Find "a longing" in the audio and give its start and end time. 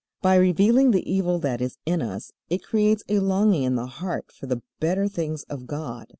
3.07-3.61